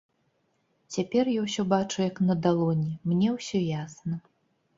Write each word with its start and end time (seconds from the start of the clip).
Цяпер 0.95 1.29
я 1.33 1.41
ўсё 1.47 1.65
бачу 1.73 1.97
як 2.09 2.15
на 2.31 2.37
далоні, 2.47 2.91
мне 3.13 3.29
ўсё 3.37 3.57
ясна. 3.79 4.13